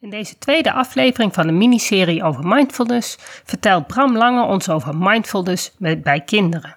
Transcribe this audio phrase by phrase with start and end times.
[0.00, 5.72] In deze tweede aflevering van de miniserie over mindfulness vertelt Bram Lange ons over mindfulness
[5.78, 6.76] bij kinderen.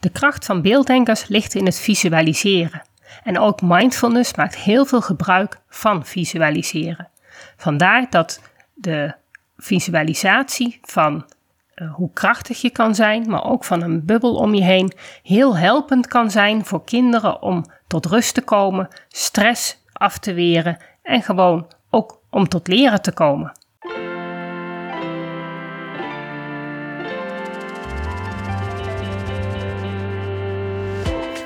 [0.00, 2.82] De kracht van beelddenkers ligt in het visualiseren.
[3.24, 7.08] En ook mindfulness maakt heel veel gebruik van visualiseren.
[7.56, 8.42] Vandaar dat
[8.74, 9.14] de
[9.56, 11.24] visualisatie van
[11.74, 14.92] uh, hoe krachtig je kan zijn, maar ook van een bubbel om je heen,
[15.22, 20.76] heel helpend kan zijn voor kinderen om tot rust te komen, stress af te weren
[21.02, 21.66] en gewoon
[22.36, 23.52] om tot leren te komen.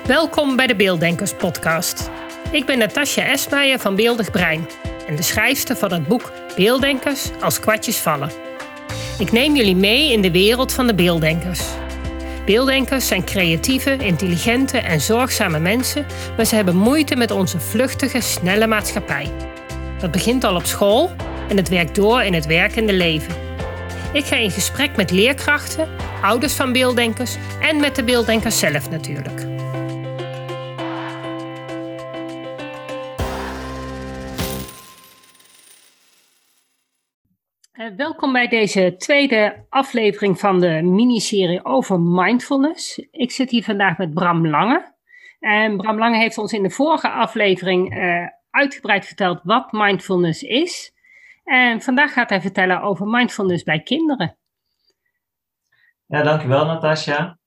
[0.07, 2.11] Welkom bij de Beelddenkers podcast.
[2.51, 4.69] Ik ben Natasja Esmeijer van Beeldig Brein
[5.09, 8.31] en de schrijfster van het boek Beelddenkers als kwartjes vallen.
[9.19, 11.65] Ik neem jullie mee in de wereld van de beelddenkers.
[12.47, 18.67] Beelddenkers zijn creatieve, intelligente en zorgzame mensen, maar ze hebben moeite met onze vluchtige, snelle
[18.67, 19.50] maatschappij.
[20.01, 21.11] Dat begint al op school
[21.49, 23.35] en het werkt door in het werkende leven.
[24.13, 25.89] Ik ga in gesprek met leerkrachten,
[26.23, 29.41] ouders van beelddenkers en met de beelddenkers zelf natuurlijk.
[37.73, 42.99] Eh, welkom bij deze tweede aflevering van de miniserie over mindfulness.
[43.11, 44.95] Ik zit hier vandaag met Bram Lange.
[45.41, 50.93] En Bram Lange heeft ons in de vorige aflevering uh, uitgebreid verteld wat mindfulness is.
[51.45, 54.37] En vandaag gaat hij vertellen over mindfulness bij kinderen.
[56.07, 57.39] Ja, dankjewel Natasja.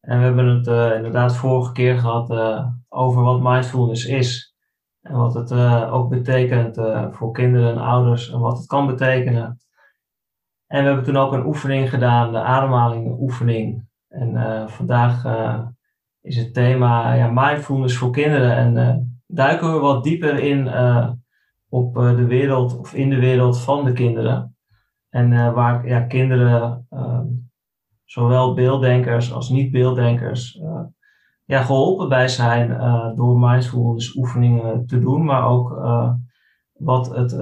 [0.00, 4.54] En we hebben het uh, inderdaad vorige keer gehad uh, over wat mindfulness is.
[5.00, 6.76] En wat het uh, ook betekent
[7.16, 9.60] voor kinderen en ouders en wat het kan betekenen.
[10.66, 13.86] En we hebben toen ook een oefening gedaan, de ademhaling oefening.
[14.08, 15.24] En vandaag
[16.20, 18.56] is het thema ja, mindfulness voor kinderen.
[18.56, 21.10] En duiken we wat dieper in uh,
[21.68, 24.56] op uh, de wereld of in de wereld van de kinderen.
[25.08, 27.26] En uh, waar ja, kinderen, ehm,
[28.04, 30.60] zowel beelddenkers als niet-beelddenkers,
[31.44, 32.68] ja, geholpen bij zijn
[33.16, 35.68] door mindfulness oefeningen te doen, maar ook
[36.72, 37.32] wat het,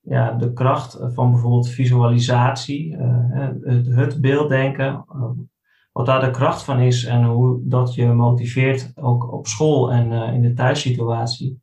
[0.00, 2.96] ja, de kracht van bijvoorbeeld visualisatie,
[3.88, 5.04] het beelddenken,
[5.96, 10.12] wat daar de kracht van is en hoe dat je motiveert ook op school en
[10.12, 11.62] uh, in de thuissituatie.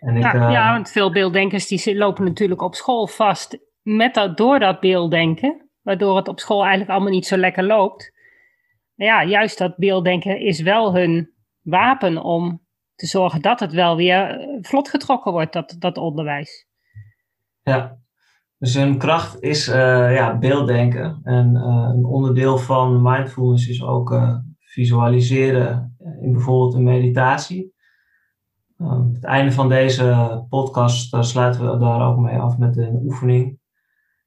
[0.00, 4.14] En ik, ja, uh, ja, want veel beelddenkers die lopen natuurlijk op school vast met
[4.14, 8.12] dat, door dat beelddenken, waardoor het op school eigenlijk allemaal niet zo lekker loopt.
[8.94, 14.40] Ja, juist dat beelddenken is wel hun wapen om te zorgen dat het wel weer
[14.40, 16.66] eh, vlot getrokken wordt, dat, dat onderwijs.
[17.62, 17.98] Ja,
[18.58, 19.74] dus hun kracht is uh,
[20.14, 21.20] ja, beelddenken.
[21.22, 27.74] En uh, een onderdeel van mindfulness is ook uh, visualiseren in bijvoorbeeld een meditatie.
[28.78, 33.58] Um, het einde van deze podcast sluiten we daar ook mee af met een oefening.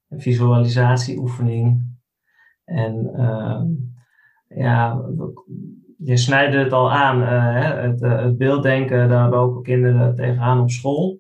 [0.09, 1.97] Een visualisatieoefening.
[2.66, 3.66] En ehm,
[4.47, 5.01] ja,
[5.97, 7.22] je snijdt het al aan.
[7.22, 11.19] Hè, het, het beelddenken, daar lopen kinderen tegenaan op school.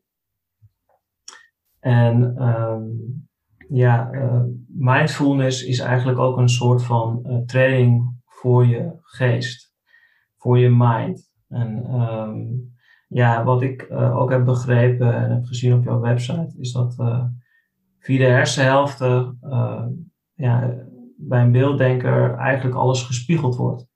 [1.79, 3.27] En um,
[3.69, 9.73] ja, uh, mindfulness is eigenlijk ook een soort van uh, training voor je geest,
[10.37, 11.31] voor je mind.
[11.47, 12.73] En um,
[13.07, 16.95] ja, wat ik uh, ook heb begrepen en heb gezien op jouw website, is dat
[17.99, 19.39] via de hersenhelften
[20.33, 20.75] ja,
[21.17, 23.87] bij een beelddenker eigenlijk alles gespiegeld wordt.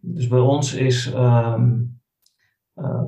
[0.00, 2.00] Dus bij ons is um,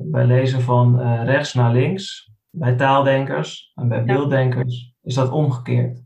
[0.03, 6.05] bij lezen van rechts naar links bij taaldenkers en bij beelddenkers is dat omgekeerd.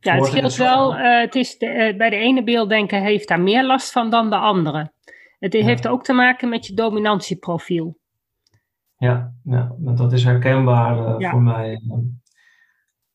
[0.00, 0.98] Ja, het scheelt wel.
[0.98, 4.30] Uh, het is de, uh, bij de ene beelddenker heeft daar meer last van dan
[4.30, 4.92] de andere.
[5.38, 5.64] Het ja.
[5.64, 7.98] heeft ook te maken met je dominantieprofiel.
[8.96, 11.30] Ja, ja dat is herkenbaar uh, ja.
[11.30, 11.80] voor mij.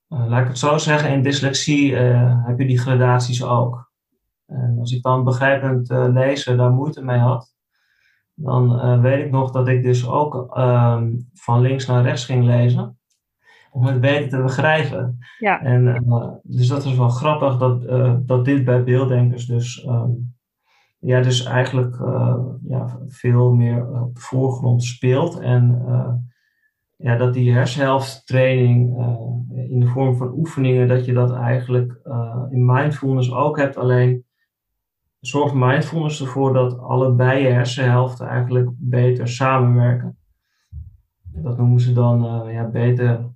[0.07, 3.91] laat ik het zo zeggen, in dyslexie heb je die gradaties ook.
[4.47, 7.53] En als ik dan begrijpend lezen daar moeite mee had,
[8.43, 11.01] dan uh, weet ik nog dat ik dus ook uh,
[11.33, 12.99] van links naar rechts ging lezen.
[13.71, 15.17] Om het beter te begrijpen.
[15.39, 15.61] Ja.
[15.61, 20.35] En, uh, dus dat is wel grappig dat, eh, dat dit bij beelddenkers dus, um,
[20.99, 21.95] ja, dus eigenlijk
[22.63, 25.39] ja, veel meer op de voorgrond speelt.
[25.39, 25.85] En
[26.97, 28.97] ja, dat die hersenhelfttraining
[29.69, 31.99] in de vorm van oefeningen, dat je dat eigenlijk
[32.49, 33.77] in mindfulness ook hebt.
[33.77, 34.25] Alleen
[35.21, 40.17] zorgt mindfulness ervoor dat allebei je hersenhelften eigenlijk beter samenwerken.
[41.33, 43.29] Dat noemen ze dan uh, ja, beter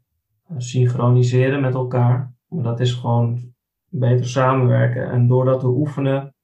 [0.58, 2.34] synchroniseren met elkaar.
[2.48, 3.54] Maar dat is gewoon
[3.88, 5.12] beter samenwerken.
[5.12, 6.36] En door dat te oefenen,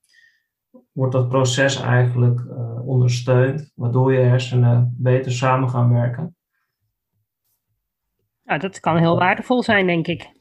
[0.92, 6.36] wordt dat proces eigenlijk uh, ondersteund, waardoor je hersenen beter samen gaan werken.
[8.44, 10.41] Nou, dat kan heel waardevol zijn, denk ik.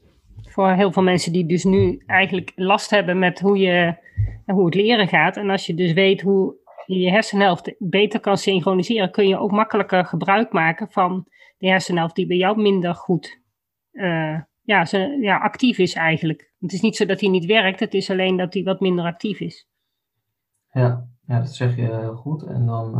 [0.51, 3.95] Voor heel veel mensen die dus nu eigenlijk last hebben met hoe, je,
[4.45, 5.37] hoe het leren gaat.
[5.37, 6.55] En als je dus weet hoe
[6.85, 11.27] je je hersenhelft beter kan synchroniseren, kun je ook makkelijker gebruik maken van
[11.57, 13.41] de hersenhelft die bij jou minder goed
[13.91, 16.53] uh, ja, ze, ja, actief is eigenlijk.
[16.59, 19.05] Het is niet zo dat hij niet werkt, het is alleen dat hij wat minder
[19.05, 19.67] actief is.
[20.71, 22.43] Ja, ja dat zeg je heel goed.
[22.43, 22.95] En dan,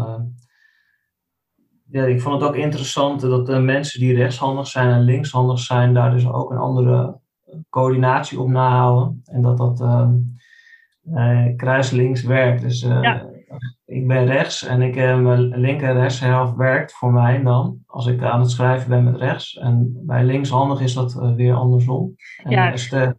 [1.90, 5.94] ja, ik vond het ook interessant dat de mensen die rechtshandig zijn en linkshandig zijn,
[5.94, 7.21] daar dus ook een andere
[7.70, 9.22] coördinatie op nahouden.
[9.26, 12.62] En dat dat uh, kruislinks werkt.
[12.62, 13.30] Dus ja
[13.92, 17.84] ik ben rechts en ik, uh, mijn linker en rechtshelft werkt voor mij dan.
[17.86, 19.58] Als ik aan het schrijven ben met rechts.
[19.58, 22.16] En bij linkshandig is dat weer andersom.
[22.44, 22.72] En ja.
[22.72, 23.16] is de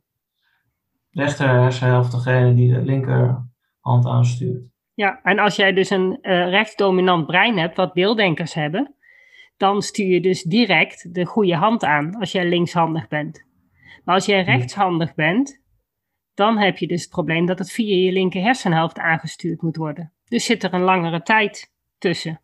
[1.10, 4.70] rechter hersenhelft degene die de linkerhand aanstuurt.
[4.94, 8.94] Ja, en als jij dus een uh, rechtsdominant brein hebt, wat beelddenkers hebben,
[9.56, 13.46] dan stuur je dus direct de goede hand aan als jij linkshandig bent.
[14.04, 15.60] Maar als jij rechtshandig bent,
[16.34, 20.12] dan heb je dus het probleem dat het via je linker hersenhelft aangestuurd moet worden.
[20.28, 22.40] Dus zit er een langere tijd tussen.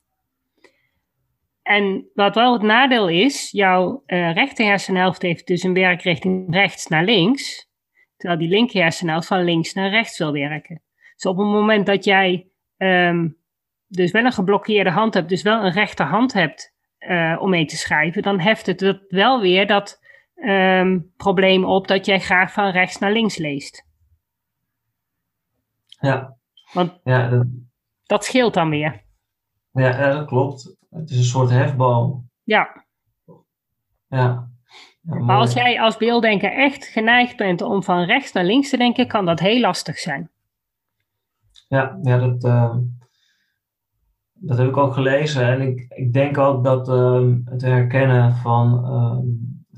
[1.63, 6.87] En wat wel het nadeel is, jouw uh, rechter hersenhelft heeft dus een werkrichting rechts
[6.87, 7.71] naar links,
[8.17, 10.83] terwijl die linker hersenhelft van links naar rechts wil werken.
[11.15, 13.37] Dus op het moment dat jij um,
[13.87, 17.77] dus wel een geblokkeerde hand hebt, dus wel een rechterhand hebt uh, om mee te
[17.77, 20.01] schrijven, dan heft het wel weer dat
[20.45, 23.87] um, probleem op dat jij graag van rechts naar links leest.
[26.01, 26.37] Ja.
[26.73, 27.47] Want ja, dat,
[28.03, 29.05] dat scheelt dan weer.
[29.73, 30.77] Ja, dat klopt.
[30.91, 32.31] Het is een soort hefboom.
[32.43, 32.85] Ja.
[34.09, 34.51] Ja.
[35.03, 39.07] maar als jij als beelddenker echt geneigd bent om van rechts naar links te denken,
[39.07, 40.31] kan dat heel lastig zijn.
[41.69, 42.77] Ja, ja dat, uh,
[44.33, 45.47] dat heb ik ook gelezen.
[45.47, 49.19] En ik, ik denk ook dat uh, het herkennen van uh,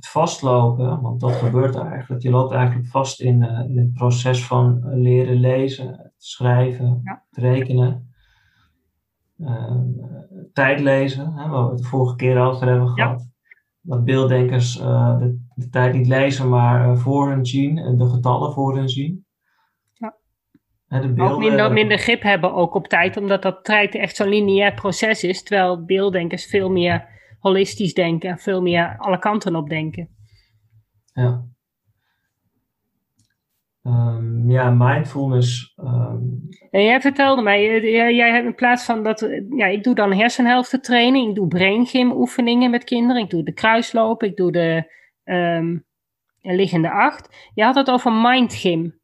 [0.00, 2.22] het vastlopen, want dat gebeurt eigenlijk.
[2.22, 7.22] Je loopt eigenlijk vast in, eh, in het proces van leren lezen, schrijven, ja.
[7.30, 8.14] rekenen.
[9.38, 9.86] Ehm,
[10.52, 13.28] tijd lezen, hè, waar we het de vorige keer over hebben gehad.
[13.80, 18.08] Dat beelddenkers uh, de, de, tijd niet lezen, maar uh, voor hun zien en de
[18.08, 19.24] getallen voor hun zien.
[19.92, 20.14] Ja.
[20.88, 24.16] Hè, de beelden, ook minder, minder grip hebben ook op tijd, omdat dat tijd echt
[24.16, 27.08] zo'n lineair proces is, terwijl beelddenkers veel meer
[27.40, 30.08] holistisch denken, veel meer alle kanten op denken.
[31.12, 31.44] Ja.
[33.82, 35.74] Um, ja, mindfulness.
[35.76, 36.48] Um...
[36.70, 37.80] En jij vertelde mij,
[38.14, 42.12] jij, hebt in plaats van dat, ja, ik doe dan hersenhelftentraining, ik doe brain gym
[42.12, 44.92] oefeningen met kinderen, ik doe de kruisloop, ik doe de
[45.24, 45.84] um,
[46.40, 47.50] liggende acht.
[47.54, 48.98] Je had het over mind gym.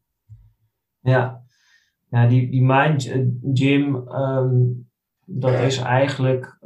[0.99, 1.41] Ja,
[2.09, 3.21] ja die, die mind eh,
[3.53, 4.03] gym,
[5.25, 6.59] dat is eigenlijk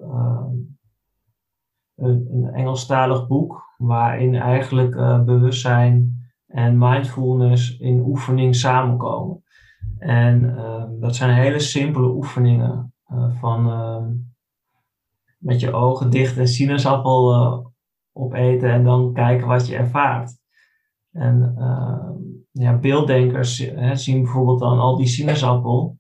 [2.02, 9.44] een Engelstalig boek waarin eigenlijk uh, bewustzijn en mindfulness in oefening samenkomen.
[9.98, 14.06] En uh, dat zijn hele simpele oefeningen uh, van uh,
[15.42, 17.66] met je ogen dicht een sinaasappel eh,
[18.12, 20.40] opeten en dan kijken wat je ervaart.
[21.12, 22.14] En ehm,
[22.52, 25.98] ja, beelddenkers hè, zien bijvoorbeeld dan al die sinaasappel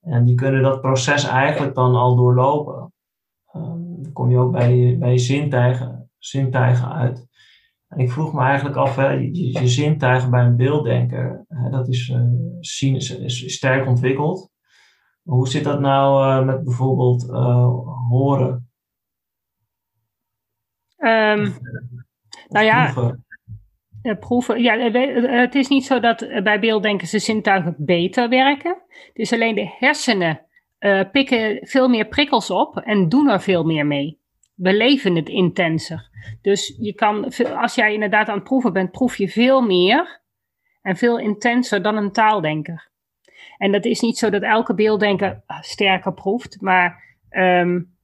[0.00, 2.83] en die kunnen dat proces eigenlijk dan al doorlopen.
[4.04, 7.26] Ehm, dan kom je ook bij, bij je zintuigen, zintuigen uit
[7.96, 12.08] ik vroeg me eigenlijk af, hè, je, je zintuigen bij een beelddenker, hè, dat is,
[12.08, 12.20] uh,
[12.60, 14.52] zien, is, is, sterk ontwikkeld.
[15.22, 17.68] Hoe zit dat nou uh, met bijvoorbeeld uh,
[18.08, 18.68] horen?
[20.98, 21.54] Um,
[22.48, 23.24] nou ja, proeven.
[24.18, 24.62] proeven.
[24.62, 24.90] Ja,
[25.30, 28.82] het is niet zo dat bij beelddenkers de zintuigen beter werken.
[28.88, 30.46] Het is alleen de hersenen
[31.12, 34.22] pikken veel meer prikkels op en doen er veel meer mee
[34.54, 36.08] we leven het intenser.
[36.42, 40.22] Dus je kan, als jij inderdaad aan het proeven bent, proef je veel meer
[40.82, 42.92] en veel intenser dan een taaldenker.
[43.56, 47.96] En dat is niet zo dat elke beelddenker sterker proeft, maar um,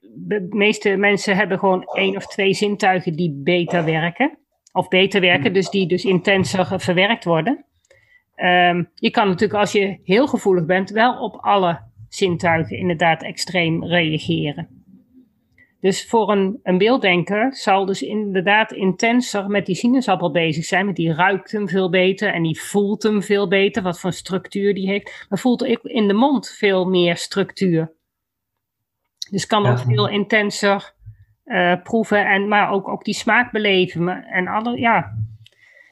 [0.00, 4.38] de meeste mensen hebben gewoon één of twee zintuigen die beter werken.
[4.72, 7.64] Of beter werken, dus die dus intenser verwerkt worden.
[8.44, 13.84] Um, je kan natuurlijk als je heel gevoelig bent wel op alle zintuigen inderdaad extreem
[13.84, 14.68] reageren.
[15.80, 20.86] Dus voor een, een beelddenker zal dus inderdaad intenser met die sinaasappel bezig zijn.
[20.86, 24.74] Met die ruikt hem veel beter en die voelt hem veel beter, wat voor structuur
[24.74, 25.26] die heeft.
[25.28, 27.92] Maar voelt ik in de mond veel meer structuur.
[29.30, 30.92] Dus kan ook veel intenser
[31.44, 34.24] uh, proeven, en, maar ook, ook die smaak beleven.
[34.24, 35.18] En alle, ja,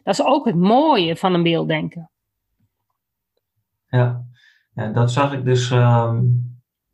[0.02, 2.09] dat is ook het mooie van een beelddenker.
[3.90, 4.24] Ja,
[4.74, 5.70] ja dat zag ik dus.
[5.70, 6.48] Um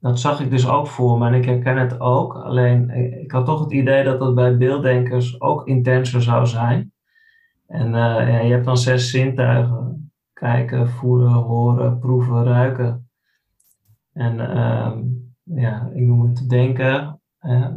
[0.07, 2.35] dat zag ik dus ook voor me en ik herken het ook.
[2.35, 2.91] Alleen
[3.23, 6.93] ik had toch het idee dat dat bij beelddenkers ook intenser zou zijn.
[7.67, 7.93] En uh,
[8.29, 13.09] ja, je hebt dan zes zintuigen: kijken, voelen, horen, proeven, ruiken.
[14.13, 14.93] En uh,
[15.43, 17.21] ja, ik noem het denken.
[17.41, 17.69] uh,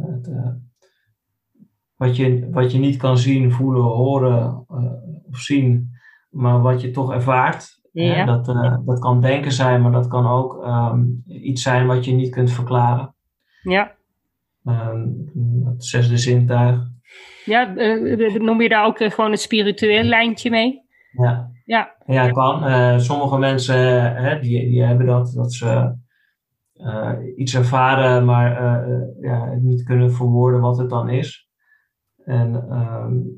[1.96, 4.64] wat, je, wat je niet kan zien, voelen, horen
[5.30, 5.90] of zien,
[6.30, 7.79] maar wat je toch ervaart.
[7.92, 8.24] Ja.
[8.24, 12.12] Dat, uh, dat kan denken zijn, maar dat kan ook um, iets zijn wat je
[12.12, 13.14] niet kunt verklaren.
[13.62, 13.92] Ja.
[14.64, 15.30] Um,
[15.64, 16.80] het zesde zintuig.
[17.44, 20.82] Ja, uh, noem je daar ook uh, gewoon een spiritueel lijntje mee?
[21.10, 21.50] Ja.
[21.64, 23.00] Ja, ja kan.
[23.00, 23.76] sommige mensen
[24.14, 25.94] hè, die, die hebben dat, dat ze
[27.36, 28.50] iets ervaren, maar
[29.20, 31.48] ja, niet kunnen verwoorden wat het dan is.
[32.24, 33.34] En um,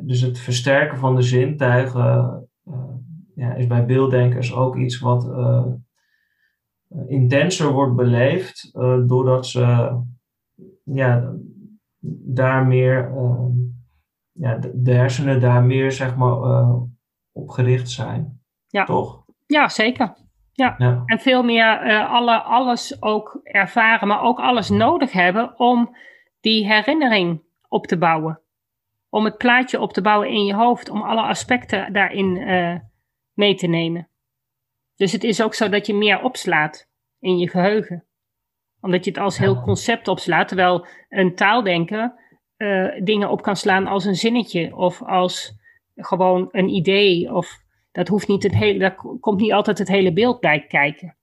[0.00, 2.43] dus het versterken van de zintuigen
[3.34, 5.66] ja, is bij beelddenkers ook iets wat uh,
[7.06, 9.96] intenser wordt beleefd, uh, doordat ze
[10.84, 11.32] ja,
[12.24, 13.46] daar meer, uh,
[14.32, 16.36] ja, de, hersenen daar meer zeg maar,
[17.32, 18.40] op gericht zijn.
[18.66, 18.84] Ja.
[18.84, 19.24] Toch?
[19.46, 20.14] Ja, zeker.
[20.52, 20.74] Ja.
[20.78, 21.02] ja.
[21.06, 25.96] En veel meer alle, alles ook ervaren, maar ook alles nodig hebben om
[26.40, 28.40] die herinnering op te bouwen.
[29.08, 32.36] Om het plaatje op te bouwen in je hoofd, om alle aspecten daarin
[33.34, 34.08] mee te nemen.
[34.96, 36.88] Dus het is ook zo dat je meer opslaat
[37.18, 38.04] in je geheugen.
[38.80, 42.14] Omdat je het als heel concept opslaat, terwijl een taaldenker
[42.56, 45.58] uh, dingen op kan slaan als een zinnetje of als
[45.94, 47.34] gewoon een idee.
[47.34, 47.62] Of
[47.92, 51.16] dat hoeft niet het hele, daar komt niet altijd het hele beeld bij kijken.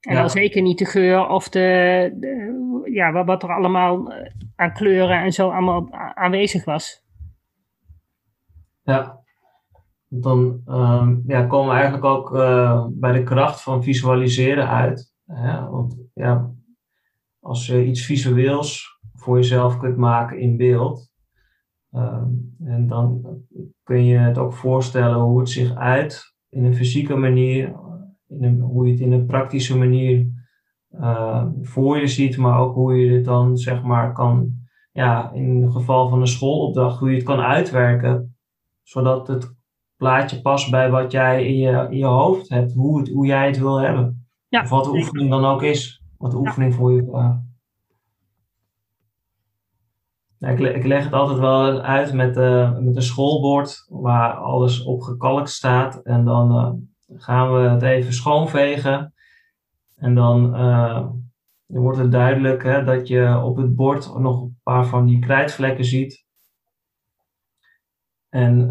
[0.00, 0.20] En ja.
[0.20, 5.22] dan zeker niet de geur of de, de, ja, wat er allemaal eh, aan kleuren
[5.22, 7.06] en zo allemaal aanwezig was.
[8.82, 9.22] Ja,
[10.08, 15.14] dan um, ja, komen we eigenlijk ook uh, bij de kracht van visualiseren uit.
[15.26, 15.68] Hè?
[15.68, 16.50] Want ja,
[17.40, 21.10] als je iets visueels voor jezelf kunt maken in beeld,
[21.92, 23.26] um, en dan
[23.82, 27.74] kun je het ook voorstellen hoe het zich uit in een fysieke manier,
[28.26, 30.26] in een, hoe je het in een praktische manier
[30.90, 34.52] uh, voor je ziet, maar ook hoe je het dan zeg maar kan,
[34.92, 38.36] ja, in het geval van een schoolopdracht, hoe je het kan uitwerken,
[38.82, 39.57] zodat het
[39.98, 43.46] plaatje past bij wat jij in je, in je hoofd hebt, hoe, het, hoe jij
[43.46, 44.26] het wil hebben.
[44.48, 47.40] Ja, of wat de oefening dan ook is, wat de oefening voor je vraagt.
[50.38, 55.00] ik, ik, leg het altijd wel uit met, uh, met een schoolbord waar alles op
[55.00, 56.02] gekalkt staat.
[56.02, 56.72] En dan uh,
[57.20, 59.14] gaan we het even schoonvegen.
[59.96, 61.08] En dan, uh,
[61.66, 65.18] dan wordt het duidelijk hè, dat je op het bord nog een paar van die
[65.18, 66.26] krijtvlekken ziet.
[68.28, 68.70] En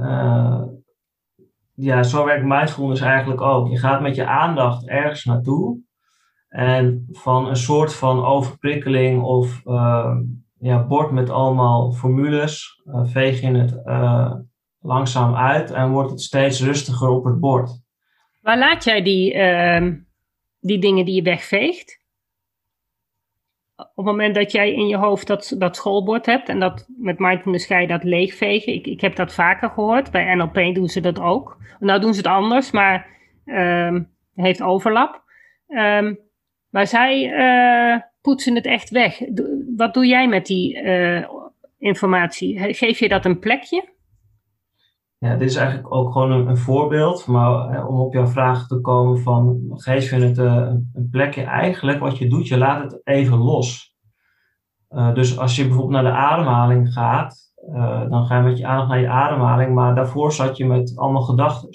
[1.79, 3.69] ja, zo werkt mindfulness eigenlijk ook.
[3.69, 5.79] Je gaat met je aandacht ergens naartoe.
[6.49, 10.15] En van een soort van overprikkeling of uh,
[10.59, 14.33] ja, bord met allemaal formules, uh, veeg je het uh,
[14.79, 17.81] langzaam uit en wordt het steeds rustiger op het bord.
[18.41, 19.95] Waar laat jij die, ehm,
[20.59, 22.01] die dingen die je wegveegt?
[23.77, 27.19] Op het moment dat jij in je hoofd dat, dat schoolbord hebt en dat met
[27.19, 28.73] mindfulness ga dat leegvegen.
[28.73, 30.11] Ik, ik heb dat vaker gehoord.
[30.11, 31.57] Bij NLP doen ze dat ook.
[31.79, 33.07] Nou doen ze het anders, maar
[33.45, 35.23] um, heeft overlap.
[35.67, 36.19] Um,
[36.69, 39.21] maar zij uh, poetsen het echt weg.
[39.75, 41.27] wat doe jij met die uh,
[41.77, 42.73] informatie?
[42.73, 43.95] Geef je dat een plekje?
[45.19, 47.27] Ja, dit is eigenlijk ook gewoon een, voorbeeld.
[47.27, 51.43] Maar om op jouw vraag te komen van geef je het uh, een plekje.
[51.43, 53.95] Eigenlijk wat je doet, je laat het even los.
[54.89, 57.45] Uh, dus als je bijvoorbeeld naar de ademhaling gaat,
[58.09, 59.73] dan ga je met je aandacht naar je ademhaling.
[59.73, 61.69] Maar daarvoor zat je met allemaal gedachten.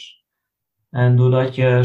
[0.91, 1.81] En doordat je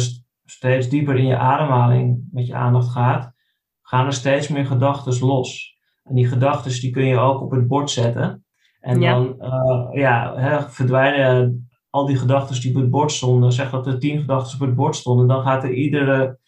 [0.46, 3.34] steeds dieper in je ademhaling met je aandacht gaat,
[3.82, 5.78] gaan er steeds meer gedachten los.
[6.04, 8.46] En die gedachten die kun je ook op het bord zetten.
[8.88, 13.52] En dan uh, ja, hè, verdwijnen al die gedachten die op het bord stonden.
[13.52, 15.28] Zeg dat er tien gedachten op het bord stonden.
[15.28, 16.40] Dan gaat er iedere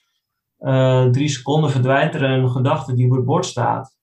[0.60, 3.98] uh, drie seconden verdwijnt er een gedachte die op het bord staat.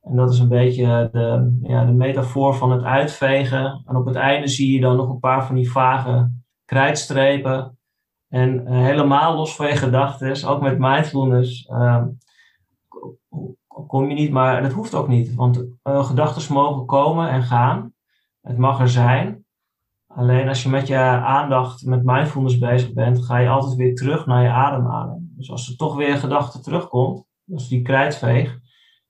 [0.00, 3.82] En dat is een beetje de, ja, de metafoor van het uitvegen.
[3.86, 6.30] En op het einde zie je dan nog een paar van die vage
[6.64, 7.78] krijtstrepen.
[8.28, 11.68] En uh, helemaal los van je gedachten, ook met mindfulness,
[13.86, 15.34] kom je niet, maar dat hoeft ook niet.
[15.34, 17.92] Want uh, gedachten mogen komen en gaan.
[18.40, 19.44] Het mag er zijn.
[20.06, 24.26] Alleen als je met je aandacht met mindfulness bezig bent, ga je altijd weer terug
[24.26, 25.36] naar je ademhaling.
[25.36, 28.50] Dus als er toch weer een gedachte terugkomt, als die krijtveeg,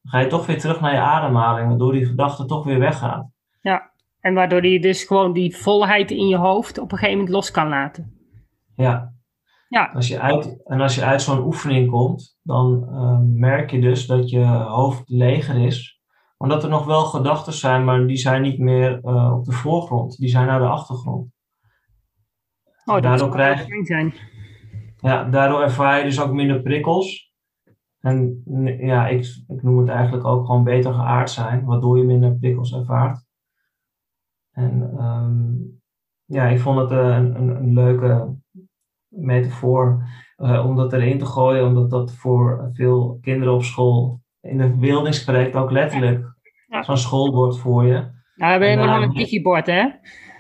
[0.03, 3.27] dan ga je toch weer terug naar je ademhaling, waardoor die gedachte toch weer weggaat.
[3.61, 7.35] Ja, en waardoor je dus gewoon die volheid in je hoofd op een gegeven moment
[7.35, 8.19] los kan laten.
[8.77, 9.13] Ja,
[9.71, 9.91] Ja.
[9.95, 14.07] Als je uit, en als je uit zo'n oefening komt, dan ehm, merk je dus
[14.07, 16.01] dat je hoofd leger is.
[16.37, 20.17] Omdat er nog wel gedachten zijn, maar die zijn niet meer uh, op de voorgrond.
[20.19, 21.33] Die zijn naar de achtergrond.
[22.85, 24.15] Oh, dat daardoor krijg zijn.
[24.97, 27.35] Ja, daardoor ervaar je dus ook minder prikkels.
[28.01, 28.43] En
[28.81, 32.73] ja, ik, ik noem het eigenlijk ook gewoon beter geaard zijn, waardoor je minder prikkels
[32.73, 33.25] ervaart.
[34.51, 35.81] En um,
[36.25, 38.37] ja, ik vond het uh, een, een, een, leuke
[39.11, 44.59] metafoor uh, om dat erin te gooien, omdat dat voor veel kinderen op school in
[44.59, 46.35] de verbeelding spreekt ook letterlijk
[46.67, 46.83] ja.
[46.83, 47.93] zo'n schoolbord voor je.
[47.93, 49.89] Nou, we hebben helemaal een digibord, hè?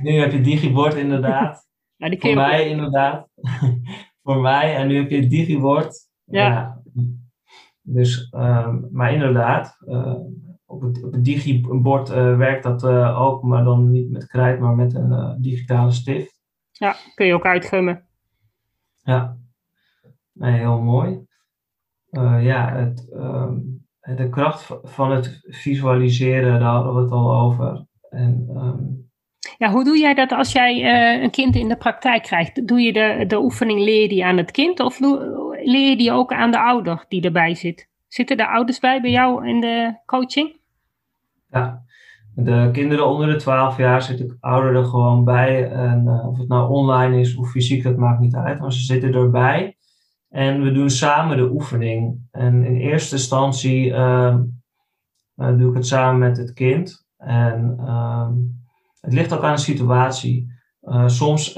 [0.02, 1.66] Nu heb je digibord, inderdaad.
[1.96, 3.28] nou, die voor mij, inderdaad.
[4.22, 4.76] voor mij.
[4.76, 6.08] En nu heb je digibord.
[6.24, 6.46] Ja.
[6.46, 6.82] ja.
[7.82, 10.14] Dus, um, maar inderdaad, uh,
[10.64, 14.60] op het, op het digibord uh, werkt dat uh, ook, maar dan niet met krijt,
[14.60, 16.40] maar met een digitale stift.
[16.70, 18.09] Ja, kun je ook uitgummen.
[19.02, 19.36] Ja,
[20.32, 21.26] nee, heel mooi.
[22.40, 27.86] ja, het, um, de kracht van het visualiseren, daar hadden we het al over.
[28.10, 29.10] En, um,
[29.58, 32.66] ja, hoe doe jij dat als jij uh, een kind in de praktijk krijgt?
[32.66, 36.32] Doe je de, de oefening, leer die aan het kind of leer je die ook
[36.32, 37.88] aan de ouder die erbij zit?
[38.08, 40.56] Zitten de ouders bij bij jou in de coaching?
[41.50, 41.82] Ja,
[42.44, 45.70] de kinderen onder de 12 jaar zitten de ouder er gewoon bij.
[45.70, 48.60] En uh, of het nou online is of fysiek, dat maakt niet uit.
[48.60, 49.76] Maar ze zitten erbij.
[50.28, 52.18] En we doen samen de oefening.
[52.30, 54.36] En in eerste instantie uh,
[55.34, 57.06] doe ik het samen met het kind.
[57.16, 58.32] En ehm,
[59.00, 60.58] het ligt ook aan de situatie.
[60.82, 61.56] Uh, soms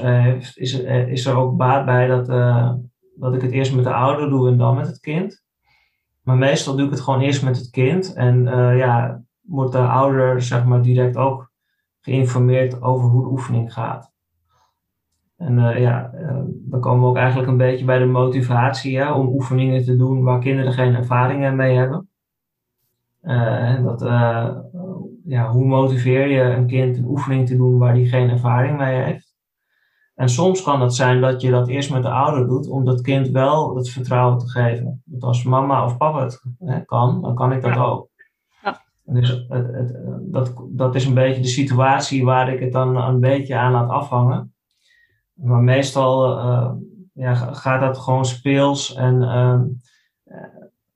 [0.55, 2.25] is, er, is er ook baat bij dat,
[3.15, 5.43] dat ik het eerst met de ouder doe en dan met het kind.
[6.21, 8.13] Maar meestal doe ik het gewoon eerst met het kind.
[8.13, 8.43] En
[8.77, 11.51] ja, wordt de ouder zeg maar direct ook
[11.99, 14.11] geïnformeerd over hoe de oefening gaat.
[15.37, 16.11] En ja,
[16.69, 20.23] dan komen we ook eigenlijk een beetje bij de motivatie hè, om oefeningen te doen
[20.23, 22.09] waar kinderen geen ervaringen mee hebben.
[23.21, 24.01] en dat,
[25.25, 29.03] ja, hoe motiveer je een kind een oefening te doen waar die geen ervaring mee
[29.03, 29.33] heeft?
[30.15, 33.01] En soms kan het zijn dat je dat eerst met de ouder doet, om dat
[33.01, 35.01] kind wel het vertrouwen te geven.
[35.05, 38.09] Want als mama of papa het hè, kan, dan kan ik dat ook.
[39.05, 43.19] Dus het, het, dat, dat is een beetje de situatie waar ik het dan een
[43.19, 44.53] beetje aan laat afhangen.
[45.33, 46.71] Maar meestal uh,
[47.13, 49.61] ja, gaat dat gewoon speels en uh,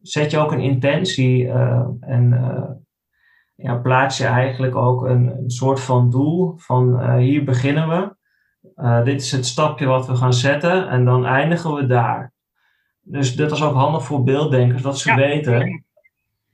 [0.01, 2.81] zet je ook een intentie uh, en
[3.55, 8.15] ja, plaats je eigenlijk ook een, een soort van doel van hier beginnen we.
[9.03, 12.33] Dit is het stapje wat we gaan zetten en dan eindigen we daar.
[13.01, 15.85] Dus dit is ook handig voor beelddenkers, dat ze weten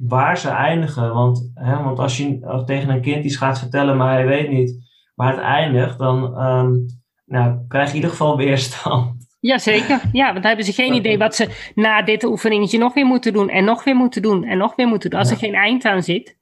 [0.07, 1.13] waar ze eindigen.
[1.13, 4.91] Want, hè, want als je tegen een kind iets gaat vertellen, maar hij weet niet
[5.15, 6.85] waar het eindigt, dan um,
[7.25, 9.21] nou, krijg je in ieder geval weerstand.
[9.39, 13.05] Jazeker, ja, want dan hebben ze geen idee wat ze na dit oefeningetje nog weer
[13.05, 15.19] moeten doen en nog weer moeten doen en nog weer moeten doen.
[15.19, 16.37] Als er geen eind aan zit,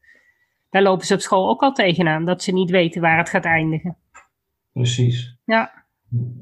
[0.69, 3.45] daar lopen ze op school ook al tegenaan, dat ze niet weten waar het gaat
[3.45, 3.97] eindigen.
[4.74, 5.38] Precies.
[5.45, 5.71] Ja.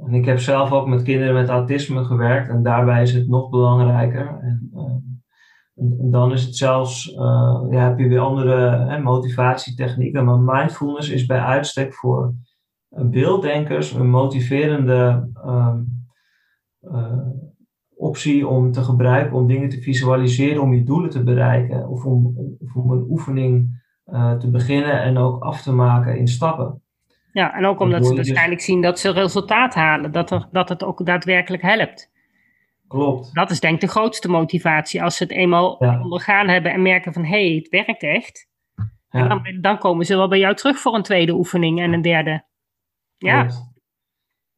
[0.06, 3.50] En ik heb zelf ook met kinderen met autisme gewerkt en daarbij is het nog
[3.50, 4.40] belangrijker.
[4.42, 5.09] En, uh, en
[6.12, 11.26] dan is het zelfs, uh, ja, heb je weer andere hè, motivatietechnieken, maar mindfulness is
[11.26, 12.34] bij uitstek voor
[12.90, 15.30] beelddenkers een motiverende
[16.82, 17.28] uh,
[17.96, 22.36] optie om te gebruiken om dingen te visualiseren, om je doelen te bereiken of om,
[22.60, 26.82] of om een oefening uh, te beginnen en ook af te maken in stappen.
[27.32, 30.70] Ja, en ook omdat ze dus waarschijnlijk zien dat ze resultaat halen, dat, er, dat
[30.70, 32.12] het ook daadwerkelijk helpt.
[32.90, 33.34] Klopt.
[33.34, 35.04] Dat is denk ik de grootste motivatie.
[35.04, 38.48] Als ze het eenmaal ondergaan hebben en merken van hé, hey, het werkt echt.
[39.10, 39.28] Ja.
[39.28, 42.46] Dan, dan, komen ze wel bij jou terug voor een tweede oefening en een derde.
[43.18, 43.48] Ja.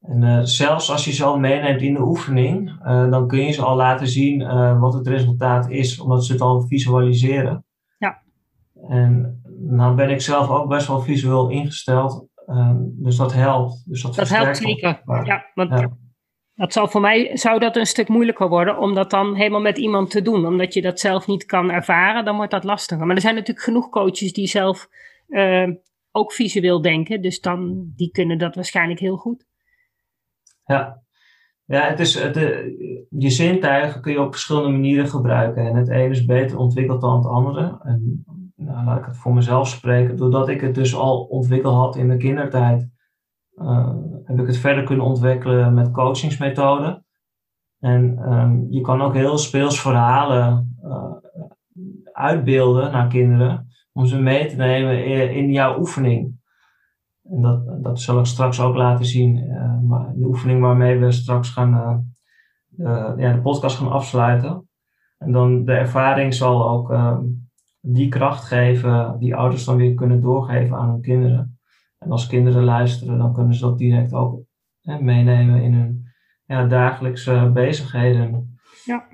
[0.02, 3.52] En uh, zelfs als je ze al meeneemt in de oefening, uh, dan kun je
[3.52, 7.66] ze al laten zien uh, wat het resultaat is, omdat ze het al visualiseren.
[7.98, 8.22] Ja.
[8.88, 12.30] En nou ben ik zelf ook best wel visueel ingesteld.
[12.84, 13.84] Dus dat helpt.
[13.90, 15.02] Dus dat, dat helpt zeker.
[15.24, 15.88] Ja, want
[16.62, 19.78] dat zal voor mij zou dat een stuk moeilijker worden om dat dan helemaal met
[19.78, 20.46] iemand te doen.
[20.46, 23.06] Omdat je dat zelf niet kan ervaren, dan wordt dat lastiger.
[23.06, 24.90] Maar er zijn natuurlijk genoeg coaches die zelf
[25.28, 25.70] uh,
[26.12, 27.22] ook visueel denken.
[27.22, 29.46] Dus dan, die kunnen dat waarschijnlijk heel goed.
[30.66, 31.02] Ja,
[31.66, 32.36] ja, het is, het,
[33.10, 35.66] je zintuigen kun je op verschillende manieren gebruiken.
[35.66, 37.80] En het ene is beter ontwikkeld dan het andere.
[37.84, 38.24] En
[38.56, 42.08] nou, laat ik het voor mezelf spreken, doordat ik het dus al ontwikkeld had in
[42.08, 42.91] mijn kindertijd,
[44.26, 47.06] heb ik het verder kunnen ontwikkelen met coachingsmethoden.
[47.80, 51.12] En um, je kan ook heel speels verhalen uh,
[52.12, 56.40] uitbeelden naar kinderen, om ze mee te nemen in, jouw oefening.
[57.24, 59.38] En dat, dat zal ik straks ook laten zien.
[59.38, 61.72] Uh, maar de oefening waarmee we straks gaan
[62.68, 64.70] de, ja, de podcast gaan afsluiten.
[65.18, 67.24] En dan de ervaring zal ook ehm,
[67.82, 71.60] die kracht geven die ouders dan weer kunnen doorgeven aan hun kinderen.
[72.02, 74.40] En als kinderen luisteren, dan kunnen ze dat direct ook
[74.82, 76.08] hè, meenemen in hun
[76.46, 78.60] ja, dagelijkse bezigheden.
[78.86, 79.08] Ja.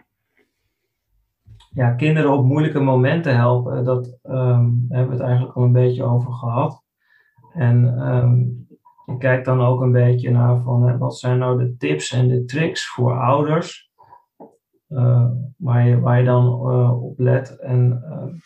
[1.69, 6.03] Ja, kinderen op moeilijke momenten helpen, dat ehm, hebben we het eigenlijk al een beetje
[6.03, 6.83] over gehad.
[7.53, 8.67] En um,
[9.05, 12.45] ik kijk dan ook een beetje naar van wat zijn nou de tips en de
[12.45, 13.91] tricks voor ouders
[14.89, 17.59] uh, waar, je, waar je dan uh, op let.
[17.59, 18.41] En uh,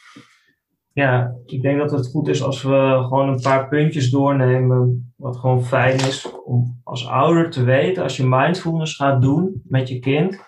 [0.94, 5.38] ja, ik denk dat het goed is als we gewoon een paar puntjes doornemen, wat
[5.38, 10.00] gewoon fijn is om als ouder te weten, als je mindfulness gaat doen met je
[10.00, 10.40] kind,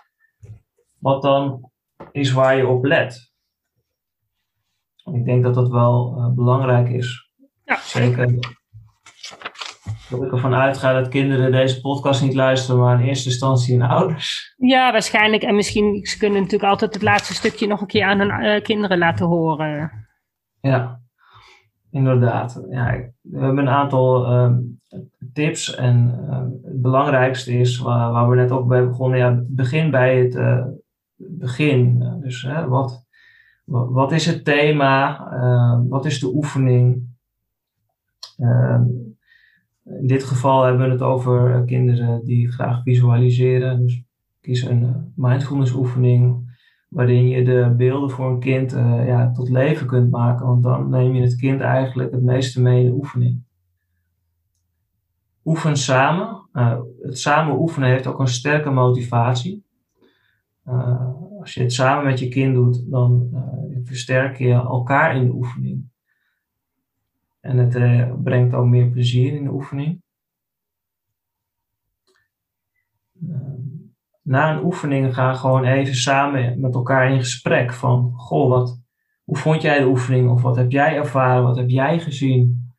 [0.99, 1.71] wat dan
[2.12, 3.32] is waar je op let.
[5.13, 7.32] ik denk dat dat wel belangrijk is.
[7.65, 7.77] Ja.
[7.77, 8.39] Zeker
[10.10, 13.89] dat ik ervan uitga dat kinderen deze podcast niet luisteren, maar in eerste instantie hun
[13.89, 14.53] ouders.
[14.58, 15.43] Ja, waarschijnlijk.
[15.43, 18.62] En misschien ze kunnen natuurlijk altijd het laatste stukje nog een keer aan hun uh,
[18.62, 20.03] kinderen laten horen.
[20.63, 21.02] Ja,
[21.91, 22.65] inderdaad.
[22.69, 24.58] Ja, we hebben een aantal uh,
[25.34, 25.76] tips.
[25.76, 30.17] En uh, het belangrijkste is, waar, waar, we net ook bij begonnen, ja, begin bij
[30.17, 30.65] het uh,
[31.15, 31.99] begin.
[32.21, 33.06] Dus wat,
[33.65, 35.28] wat is het thema?
[35.89, 37.12] wat is de oefening?
[38.38, 38.84] Ehm,
[39.84, 43.82] in dit geval hebben we het over eh, kinderen die graag visualiseren.
[43.82, 44.04] Dus
[44.41, 46.42] kies een eh, mindfulness oefening
[46.93, 50.47] waarin je de beelden voor een kind uh, ja, tot leven kunt maken.
[50.47, 53.43] Want dan neem je het kind eigenlijk het meeste mee in de oefening.
[55.45, 56.47] Oefen samen.
[56.53, 59.65] Uh, het samen oefenen heeft ook een sterke motivatie.
[60.67, 63.29] Uh, als je het samen met je kind doet, dan
[63.84, 65.91] versterk je elkaar in de oefening.
[67.39, 70.03] En het brengt ook meer plezier in de oefening.
[74.24, 78.82] Na een oefening ga gewoon even samen met elkaar in gesprek van, goh, wat,
[79.24, 80.30] hoe vond jij de oefening?
[80.30, 81.44] Of wat heb jij ervaren?
[81.44, 82.72] Wat heb jij gezien?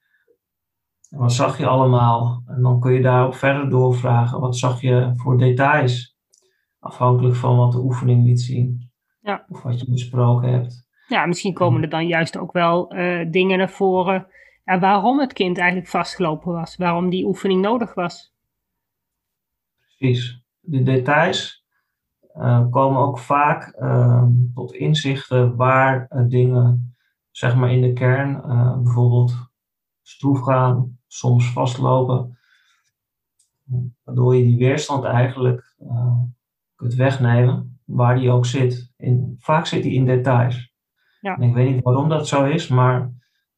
[1.11, 2.43] En wat zag je allemaal?
[2.47, 4.41] En dan kun je daarop verder doorvragen.
[4.41, 6.17] Wat zag je voor details?
[6.79, 8.91] Afhankelijk van wat de oefening liet zien.
[9.21, 9.45] Ja.
[9.49, 10.87] Of wat je besproken hebt.
[11.09, 14.27] Ja, misschien komen er dan juist ook wel uh, dingen naar voren
[14.65, 18.35] en waarom het kind eigenlijk vastgelopen was, waarom die oefening nodig was.
[19.81, 20.44] Precies.
[20.65, 21.65] De details
[22.37, 26.97] uh, komen ook vaak uh, tot inzichten waar uh, dingen,
[27.31, 28.41] zeg maar in de kern,
[28.83, 29.35] bijvoorbeeld
[30.03, 32.39] stroef gaan, soms vastlopen,
[34.05, 35.77] waardoor je die weerstand eigenlijk
[36.75, 38.93] kunt wegnemen, waar die ook zit.
[38.97, 40.73] In, vaak zit die in details.
[41.21, 41.37] Ja.
[41.37, 43.13] En ik weet niet waarom dat zo is, maar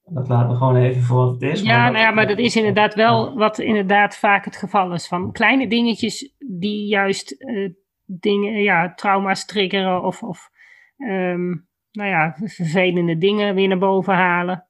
[0.05, 1.61] dat laten we gewoon even voor wat het is.
[1.61, 5.09] Ja, maar nou ja, maar dat is inderdaad wel wat inderdaad vaak het geval is.
[5.09, 7.71] Van kleine dingetjes die juist uh,
[8.05, 10.51] dingen, ja, trauma's triggeren of, of
[10.97, 14.67] um, nou ja, vervelende dingen weer naar boven halen.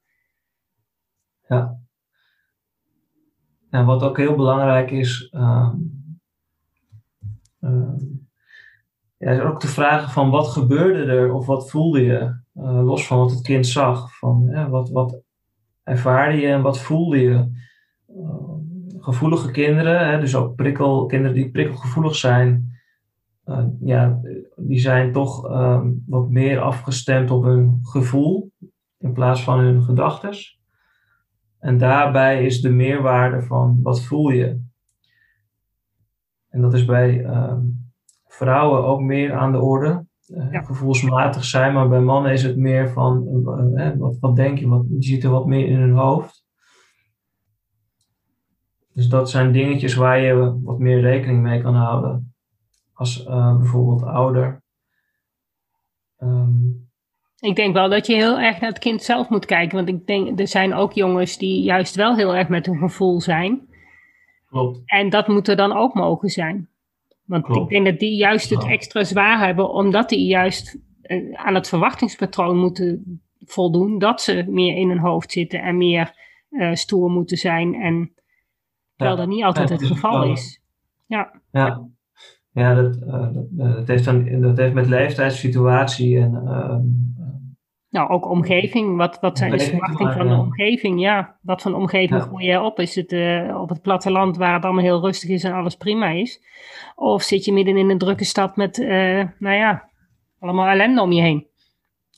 [1.49, 1.79] Ja.
[3.71, 5.75] En wat ook heel belangrijk is, uh,
[9.17, 13.07] ja, is ook de vragen van wat gebeurde er of wat voelde je, uh, los
[13.07, 14.19] van wat het kind zag.
[14.19, 15.23] Van, wat, wat
[15.83, 17.65] ervaarde je en wat voelde je?
[19.07, 22.79] Gevoelige kinderen, hè, dus ook prikkel, kinderen die prikkelgevoelig zijn,
[23.47, 24.21] uh, ja,
[24.57, 28.51] die zijn toch uh, wat meer afgestemd op hun gevoel
[28.99, 30.35] in plaats van hun gedachten.
[31.59, 34.61] En daarbij is de meerwaarde van wat voel je.
[36.49, 37.61] En dat is bij ehm,
[38.27, 40.07] vrouwen ook meer aan de orde.
[40.27, 40.63] Eh, ja.
[40.63, 43.27] gevoelsmatig zijn, maar bij mannen is het meer van
[43.77, 46.46] uh, wat, wat denk je, wat, je ziet er wat meer in hun hoofd.
[48.97, 52.35] Dus dat zijn dingetjes waar je wat meer rekening mee kan houden
[52.93, 54.63] als uh, bijvoorbeeld ouder.
[56.19, 56.89] Um,
[57.39, 60.07] ik denk wel dat je heel erg naar het kind zelf moet kijken, want ik
[60.07, 63.69] denk er zijn ook jongens die juist wel heel erg met hun gevoel zijn.
[64.49, 64.83] Klopt.
[64.85, 66.69] En dat moet er dan ook mogen zijn.
[67.25, 67.61] Want Klopt.
[67.63, 71.69] ik denk dat die juist het extra zwaar hebben, omdat die juist uh, aan het
[71.69, 73.99] verwachtingspatroon moeten voldoen.
[73.99, 76.15] Dat ze meer in hun hoofd zitten en meer
[76.51, 77.75] uh, stoer moeten zijn.
[77.75, 78.16] En
[78.97, 80.61] terwijl dat niet altijd het geval is.
[81.07, 81.89] Ja, ja.
[82.53, 86.33] ja dat, uh, dat, dat, heeft dan, dat heeft met leeftijdssituatie en
[87.91, 88.97] nou, ook omgeving.
[88.97, 91.01] Wat, wat zijn de verwachtingen van de omgeving?
[91.01, 92.27] Ja, wat voor omgeving ja.
[92.27, 92.81] groei je op?
[92.81, 96.09] Is het uh, op het platteland waar het allemaal heel rustig is en alles prima
[96.09, 96.41] is?
[96.95, 98.77] Of zit je midden in een drukke stad met,
[99.39, 99.89] nou ja,
[100.41, 101.47] allemaal ellende om je heen?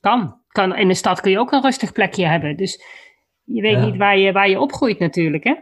[0.01, 0.35] Kan.
[0.49, 0.77] kan.
[0.77, 2.57] In de stad kun je ook een rustig plekje hebben.
[2.57, 2.83] Dus
[3.45, 3.85] je weet ja.
[3.85, 5.55] niet waar je, waar je opgroeit natuurlijk, hè?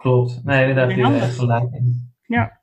[0.00, 0.40] Klopt.
[0.44, 2.12] Nee, daar heb je echt gelijk in.
[2.26, 2.60] Ja.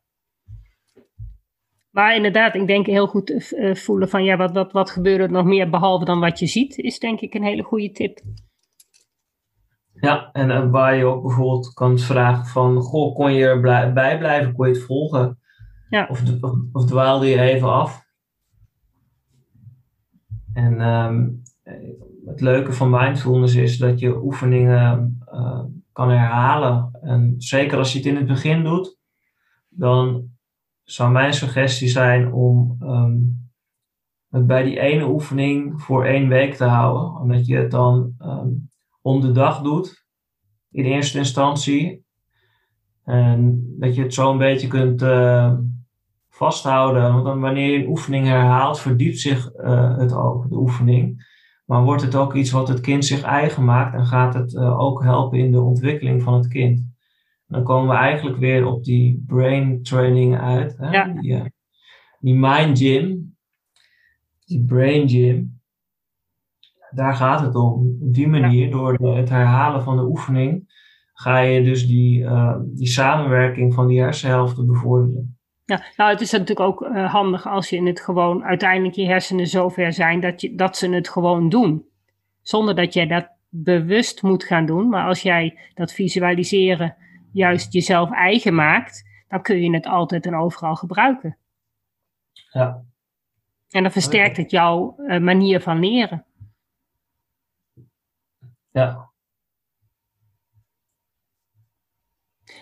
[1.89, 5.32] Maar inderdaad, ik denk heel goed uh, voelen van ja, wat, wat, wat gebeurt er
[5.32, 8.21] nog meer behalve dan wat je ziet, is denk ik een hele goede tip.
[9.93, 14.54] Ja, en uh, waar je ook bijvoorbeeld kan vragen van, goh, kon je erbij blijven,
[14.54, 15.39] kon je het volgen?
[15.89, 16.08] Ja.
[16.10, 18.06] Of, of, of dwaalde je even af?
[20.54, 21.41] En um,
[22.26, 25.63] het leuke van mindfulness is dat je oefeningen uh,
[25.97, 26.97] kan herhalen.
[27.01, 28.97] En zeker als je het in het begin doet,
[29.69, 30.29] dan
[30.83, 33.49] zou mijn suggestie zijn om um,
[34.29, 37.21] het bij die ene oefening voor één week te houden.
[37.21, 38.69] Omdat je het dan um,
[39.01, 40.05] om de dag doet,
[40.71, 42.05] in eerste instantie.
[43.03, 45.53] En dat je het zo een beetje kunt uh,
[46.29, 47.23] vasthouden.
[47.23, 51.36] Want wanneer je een oefening herhaalt, verdiept zich uh, het ook, de oefening.
[51.67, 54.80] Maar wordt het ook iets wat het kind zich eigen maakt en gaat het uh,
[54.80, 56.86] ook helpen in de ontwikkeling van het kind.
[57.47, 60.77] Dan komen we eigenlijk weer op die brain training uit.
[60.77, 60.89] Hè?
[60.89, 61.08] Ja.
[61.08, 61.45] Die, uh,
[62.19, 63.36] die mind gym,
[64.45, 65.60] die brain gym.
[66.91, 67.97] Daar gaat het om.
[68.01, 70.75] Op die manier, door de, het herhalen van de oefening,
[71.13, 75.37] ga je dus die, uh, die samenwerking van die hersenhelften bevorderen.
[75.67, 79.06] Ja, nou het is natuurlijk ook uh, handig als je in het gewoon uiteindelijk je
[79.06, 81.86] hersenen zover zijn dat, je, dat ze het gewoon doen.
[82.41, 84.89] Zonder dat jij dat bewust moet gaan doen.
[84.89, 86.95] Maar als jij dat visualiseren
[87.32, 91.38] juist jezelf eigen maakt, dan kun je het altijd en overal gebruiken.
[92.51, 92.84] Ja.
[93.69, 96.25] En dan versterkt het jouw uh, manier van leren.
[98.71, 99.10] Ja.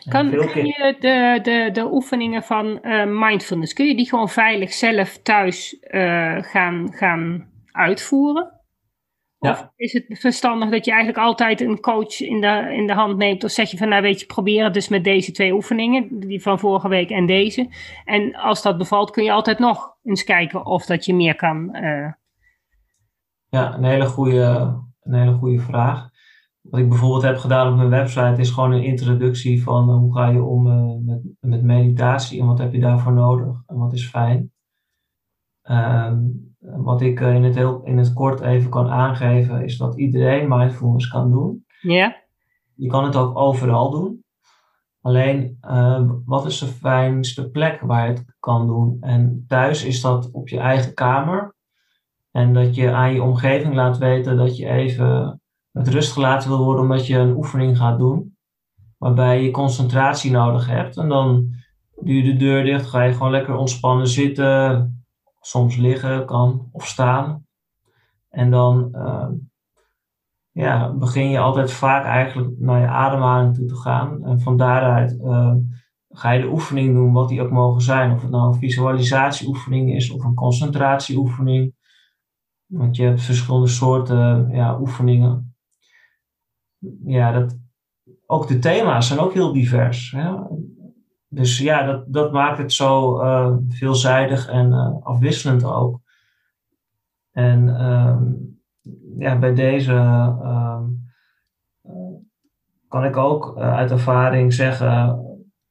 [0.09, 4.73] Kan, kun je de, de, de oefeningen van uh, mindfulness, kun je die gewoon veilig
[4.73, 8.55] zelf thuis uh, gaan, gaan uitvoeren?
[9.39, 9.51] Ja.
[9.51, 13.17] Of is het verstandig dat je eigenlijk altijd een coach in de, in de hand
[13.17, 13.43] neemt?
[13.43, 16.41] Of zeg je van, nou weet je, probeer het dus met deze twee oefeningen, die
[16.41, 17.69] van vorige week en deze.
[18.05, 21.75] En als dat bevalt, kun je altijd nog eens kijken of dat je meer kan.
[21.75, 22.11] Uh...
[23.49, 26.09] Ja, een hele goede, een hele goede vraag.
[26.69, 30.13] Wat ik bijvoorbeeld heb gedaan op mijn website is gewoon een introductie van uh, hoe
[30.13, 33.93] ga je om uh, met, met meditatie en wat heb je daarvoor nodig en wat
[33.93, 34.51] is fijn.
[35.69, 39.97] Um, wat ik uh, in, het heel, in het kort even kan aangeven is dat
[39.97, 41.65] iedereen mindfulness kan doen.
[41.81, 42.15] Ja.
[42.75, 44.23] Je kan het ook overal doen.
[45.01, 45.57] Alleen,
[46.25, 48.97] wat is de fijnste plek waar je het kan doen?
[49.01, 51.55] En thuis is dat op je eigen kamer.
[52.31, 55.41] En dat je aan je omgeving laat weten dat je even
[55.75, 58.37] met rust gelaten wil worden omdat je een oefening gaat doen.
[58.97, 60.97] Waarbij je concentratie nodig hebt.
[60.97, 61.53] En dan
[61.95, 65.05] doe je de deur dicht, ga je gewoon lekker ontspannen zitten.
[65.41, 67.45] Soms liggen kan of staan.
[68.29, 69.27] En dan uh,
[70.51, 74.25] ja, begin je altijd vaak eigenlijk naar je ademhaling toe te gaan.
[74.25, 75.53] En van daaruit uh,
[76.09, 78.11] ga je de oefening doen, wat die ook mogen zijn.
[78.11, 81.73] Of het nou een visualisatieoefening is of een concentratieoefening.
[82.65, 85.54] Want je hebt verschillende soorten ja, oefeningen
[87.05, 87.57] ja, dat,
[88.25, 90.15] ook de thema's zijn ook heel divers.
[91.27, 95.99] Dus ja, dat, dat maakt het zo uh, veelzijdig en uh, afwisselend ook.
[97.31, 98.17] En uh,
[99.17, 100.83] ja, bij deze ehm,
[101.81, 101.91] eh,
[102.87, 105.19] kan ik ook uit ervaring zeggen,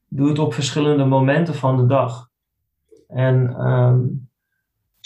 [0.09, 2.29] doe het op verschillende momenten van de dag.
[3.09, 3.57] En
[4.20, 4.24] S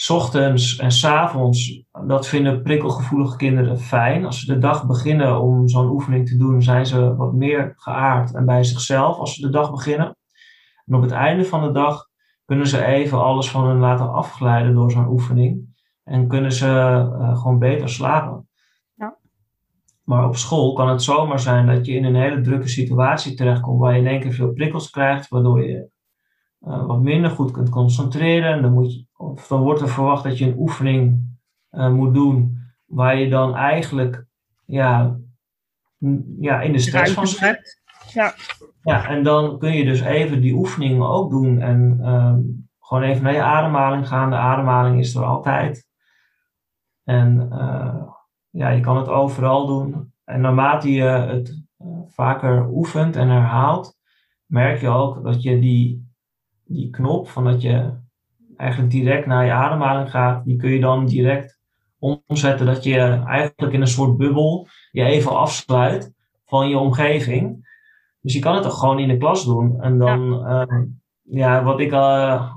[0.07, 4.25] ochtends en s avonds, dat vinden prikkelgevoelige kinderen fijn.
[4.25, 8.35] Als ze de dag beginnen om zo'n oefening te doen, zijn ze wat meer geaard
[8.35, 10.17] en bij zichzelf als ze de dag beginnen.
[10.85, 12.07] En op het einde van de dag
[12.45, 15.77] kunnen ze even alles van hun laten afglijden door zo'n oefening.
[16.03, 18.47] En kunnen ze uh, gewoon beter slapen.
[18.95, 19.17] Ja.
[20.03, 23.79] Maar op school kan het zomaar zijn dat je in een hele drukke situatie terechtkomt
[23.79, 25.89] waar je in één keer veel prikkels krijgt, waardoor je
[26.61, 28.51] uh, wat minder goed kunt concentreren.
[28.51, 31.27] En dan, moet je, of dan wordt er verwacht dat je een oefening
[31.71, 34.25] uh, moet doen waar je dan eigenlijk
[34.65, 35.19] ja,
[36.39, 37.81] ja, in de stress van zit.
[38.13, 38.33] Ja.
[38.81, 42.35] ja, en dan kun je dus even die oefeningen ook doen en uh,
[42.79, 44.29] gewoon even naar je ademhaling gaan.
[44.29, 45.87] De ademhaling is er altijd.
[47.03, 48.03] En uh,
[48.49, 50.13] ja, je kan het overal doen.
[50.23, 51.63] En naarmate je het
[52.07, 53.97] vaker oefent en herhaalt,
[54.45, 56.08] merk je ook dat je die
[56.69, 57.91] die knop van dat je
[58.55, 61.59] eigenlijk direct naar je ademhaling gaat, die kun je dan direct
[61.99, 66.13] omzetten dat je eigenlijk in een soort bubbel je even afsluit
[66.45, 67.67] van je omgeving.
[68.21, 69.81] Dus je kan het toch gewoon in de klas doen.
[69.81, 70.83] En dan, ja, uh,
[71.23, 72.53] ja wat ik uh,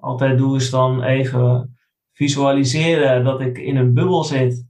[0.00, 1.76] altijd doe, is dan even
[2.12, 4.68] visualiseren dat ik in een bubbel zit.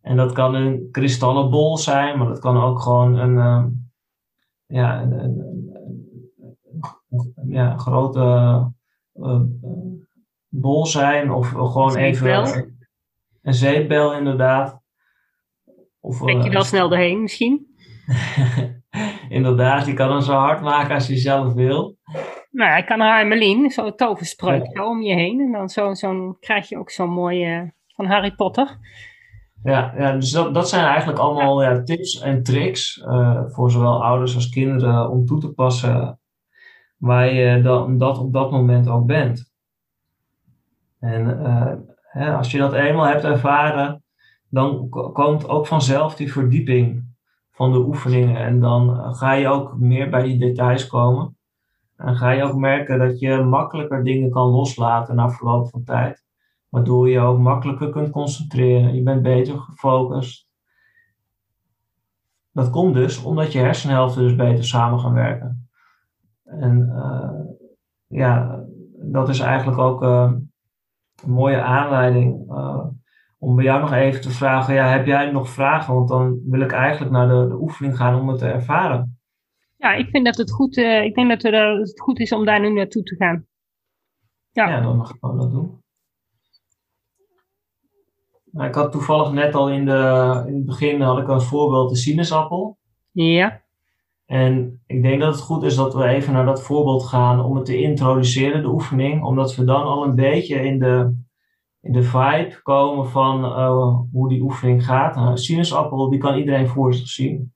[0.00, 3.90] En dat kan een kristallen bol zijn, maar dat kan ook gewoon een,
[4.66, 5.55] ja, een,
[7.48, 8.72] ja, grote
[10.48, 12.74] bol zijn of gewoon even
[13.42, 14.80] een zeepbel inderdaad.
[16.00, 17.66] Of, Denk je wel snel erheen misschien?
[19.28, 21.96] inderdaad, je kan hem zo hard maken als je zelf wil.
[22.50, 24.88] Nou, ik kan haar Melien, zo'n toverspreuk ja.
[24.88, 25.40] om je heen.
[25.40, 28.78] En dan zo, zo krijg je ook zo'n mooie van Harry Potter.
[29.62, 34.04] Ja, ja dus dat, dat zijn eigenlijk allemaal ja, tips en tricks uh, voor zowel
[34.04, 36.20] ouders als kinderen om toe te passen
[36.96, 39.52] waar je dan, dat op dat moment ook bent.
[40.98, 44.04] En uh, hè, als je dat eenmaal hebt ervaren,
[44.48, 47.04] dan komt ook vanzelf die verdieping
[47.50, 48.36] van de oefeningen.
[48.36, 51.36] En dan ga je ook meer bij die details komen.
[51.96, 56.24] En ga je ook merken dat je makkelijker dingen kan loslaten na verloop van tijd.
[56.68, 58.94] Waardoor je ook makkelijker kunt concentreren.
[58.94, 60.48] Je bent beter gefocust.
[62.52, 65.65] Dat komt dus omdat je hersenhelften dus beter samen gaan werken.
[66.46, 67.40] En uh,
[68.06, 68.64] ja,
[69.02, 70.32] dat is eigenlijk ook uh,
[71.24, 72.86] een mooie aanleiding uh,
[73.38, 75.94] om bij jou nog even te vragen, ja, heb jij nog vragen?
[75.94, 79.18] Want dan wil ik eigenlijk naar de, de oefening gaan om het te ervaren.
[79.76, 82.60] Ja, ik vind dat het goed, uh, ik denk dat, het goed is om daar
[82.60, 83.46] nu naartoe te gaan.
[84.50, 85.84] Ja, ja dan mag ik gewoon dat doen.
[88.50, 91.90] Nou, ik had toevallig net al in, de, in het begin had ik als voorbeeld
[91.90, 92.78] de sinaasappel.
[93.10, 93.64] Ja.
[94.26, 97.56] En ik denk dat het goed is dat we even naar dat voorbeeld gaan om
[97.56, 99.24] het te introduceren, de oefening.
[99.24, 101.16] Omdat we dan al een beetje in de,
[101.80, 105.16] in de vibe komen van uh, hoe die oefening gaat.
[105.16, 107.54] Een sinaasappel, die kan iedereen voor zich zien.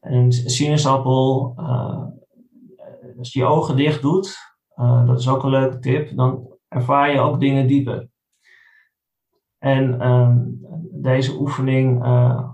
[0.00, 2.04] En een sinaasappel, uh,
[3.18, 4.36] als je je ogen dicht doet,
[4.76, 8.08] uh, dat is ook een leuke tip, dan ervaar je ook dingen dieper.
[9.58, 10.36] En uh,
[10.92, 11.98] deze oefening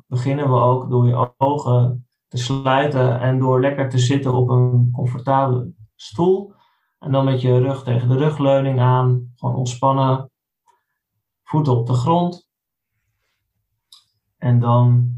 [0.07, 4.91] beginnen we ook door je ogen te sluiten en door lekker te zitten op een
[4.93, 6.55] comfortabele stoel.
[6.99, 10.31] En dan met je rug tegen de rugleuning aan, gewoon ontspannen,
[11.43, 12.49] voeten op de grond.
[14.39, 15.15] En dan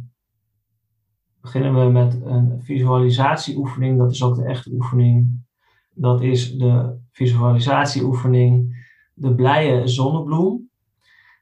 [1.40, 3.98] beginnen we met een visualisatieoefening.
[3.98, 5.44] Dat is ook de echte oefening.
[5.90, 8.80] Dat is de visualisatieoefening
[9.14, 10.70] de blije zonnebloem.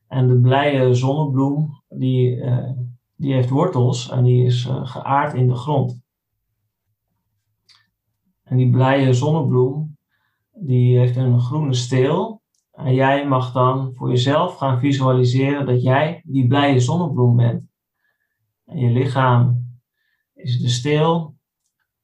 [0.09, 2.71] En de blije zonnebloem die, uh,
[3.21, 6.03] die heeft wortels en die is uh, geaard in de grond.
[8.43, 9.97] En die blije zonnebloem
[10.51, 16.23] die heeft een groene steel en jij mag dan voor jezelf gaan visualiseren dat jij
[16.25, 17.69] die blije zonnebloem bent.
[18.65, 19.69] En je lichaam
[20.35, 21.35] is de steel.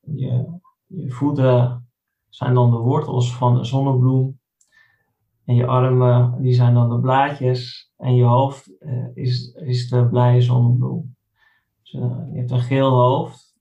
[0.00, 1.88] Je, je voeten
[2.28, 4.35] zijn dan de wortels van de zonnebloem.
[5.46, 7.92] En je armen, die zijn dan de blaadjes.
[7.96, 11.16] En je hoofd uh, is, is de blije zonnebloem.
[11.82, 13.56] Dus, uh, je hebt een geel hoofd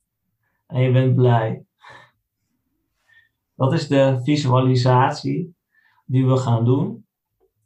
[0.68, 1.66] en je bent blij.
[3.56, 5.56] Dat is de visualisatie
[6.06, 7.06] die we gaan doen.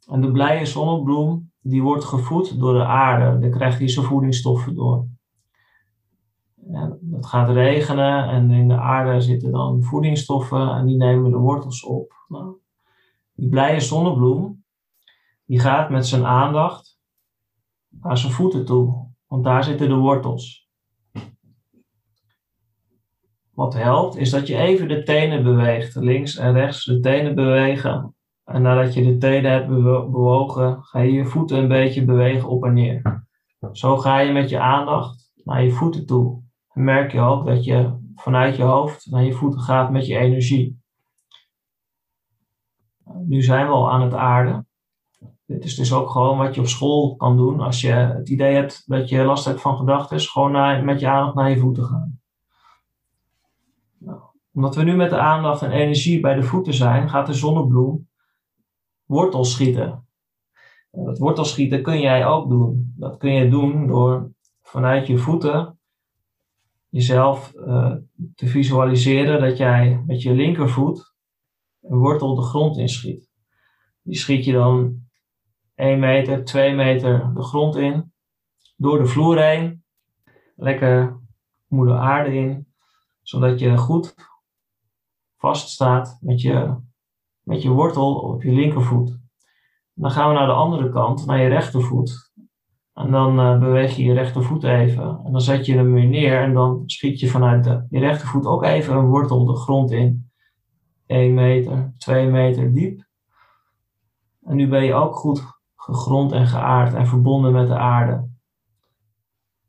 [0.06, 3.38] En de blije zonnebloem, die wordt gevoed door de aarde.
[3.38, 5.06] Daar krijgt hij zijn voedingsstoffen door.
[6.54, 11.36] Ja, het gaat regenen en in de aarde zitten dan voedingsstoffen en die nemen de
[11.36, 12.12] wortels op.
[12.28, 12.59] Nou,
[13.40, 14.64] die blije zonnebloem,
[15.44, 16.98] die gaat met zijn aandacht
[17.88, 20.68] naar zijn voeten toe, want daar zitten de wortels.
[23.50, 28.14] Wat helpt, is dat je even de tenen beweegt, links en rechts de tenen bewegen
[28.44, 32.64] en nadat je de tenen hebt bewogen, ga je je voeten een beetje bewegen op
[32.64, 33.26] en neer.
[33.72, 36.42] Zo ga je met je aandacht naar je voeten toe.
[36.72, 40.16] En merk je ook dat je vanuit je hoofd naar je voeten gaat met je
[40.16, 40.79] energie.
[43.14, 44.68] Nu zijn we al aan het aarden.
[45.46, 47.60] Dit is dus ook gewoon wat je op school kan doen.
[47.60, 51.08] Als je het idee hebt dat je last hebt van gedachten, gewoon naar, met je
[51.08, 52.20] aandacht naar je voeten gaan.
[53.98, 54.20] Nou,
[54.52, 58.08] omdat we nu met de aandacht en energie bij de voeten zijn, gaat de zonnebloem
[59.04, 60.04] wortelschieten.
[60.90, 62.92] Dat wortelschieten kun jij ook doen.
[62.96, 64.30] Dat kun je doen door
[64.62, 65.78] vanuit je voeten
[66.88, 67.94] jezelf uh,
[68.34, 71.09] te visualiseren dat jij met je linkervoet
[71.82, 73.30] een wortel de grond inschiet.
[74.02, 75.08] Die schiet je dan
[75.74, 78.12] 1 meter, 2 meter de grond in,
[78.76, 79.84] door de vloer heen,
[80.56, 81.20] lekker
[81.66, 82.66] moeder aarde in,
[83.22, 84.14] zodat je goed
[85.36, 86.76] vast staat met je
[87.50, 89.18] met je wortel op je linkervoet.
[89.94, 92.32] Dan gaan we naar de andere kant, naar je rechtervoet.
[92.94, 95.20] En dan uh, beweeg je je rechtervoet even.
[95.24, 98.46] En dan zet je hem weer neer en dan schiet je vanuit de, je rechtervoet
[98.46, 100.29] ook even een wortel de grond in.
[101.10, 103.08] 1 meter, 2 meter diep.
[104.44, 105.42] En nu ben je ook goed
[105.76, 108.28] gegrond en geaard en verbonden met de aarde.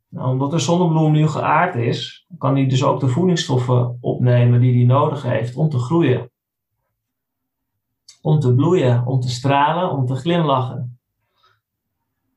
[0.10, 4.76] Nou, omdat de zonnebloem nu geaard is, kan hij dus ook de voedingsstoffen opnemen die
[4.76, 6.30] hij nodig heeft om te groeien.
[8.22, 11.00] om te bloeien, om te stralen, om te glimlachen.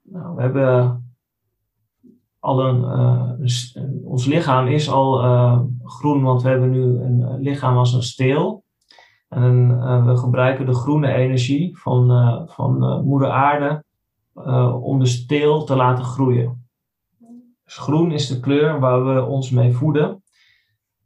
[0.02, 0.98] Nou, we hebben
[2.38, 7.76] al een, uh, ons lichaam is al uh, groen, want we hebben nu een lichaam
[7.76, 8.63] als een steel.
[9.35, 12.09] En uh, we gebruiken de groene energie van,
[12.49, 13.85] van moeder aarde
[14.80, 16.64] om de steel te laten groeien.
[17.64, 20.22] Dus groen is de kleur waar we ons mee voeden.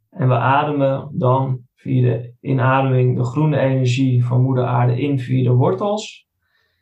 [0.09, 5.43] En we ademen dan via de inademing de groene energie van moeder aarde in via
[5.43, 6.27] de wortels.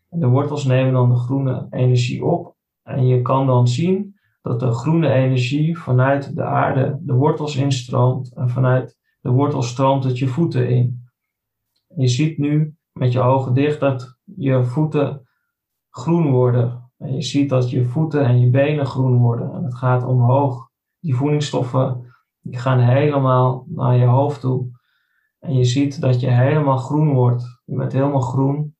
[0.10, 2.56] En de wortels nemen dan de groene energie op.
[2.84, 8.34] En je kan dan zien dat de groene energie vanuit de aarde de wortels instroomt.
[8.36, 11.07] En vanuit de wortels stroomt het je voeten in.
[11.98, 15.28] Je ziet nu met je ogen dicht dat je voeten
[15.89, 16.91] groen worden.
[16.98, 19.54] En je ziet dat je voeten en je benen groen worden.
[19.54, 20.70] En het gaat omhoog.
[21.00, 24.70] Die voedingsstoffen die gaan helemaal naar je hoofd toe.
[25.39, 27.62] En je ziet dat je helemaal groen wordt.
[27.66, 28.76] Je bent helemaal groen